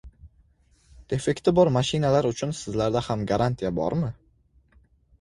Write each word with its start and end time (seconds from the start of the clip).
Defekti 1.13 1.53
bor 1.59 1.71
mashinalar 1.77 2.31
uchun 2.33 2.57
sizlarda 2.63 3.07
ham 3.11 3.25
garantiya 3.33 3.75
bormi? 3.85 4.15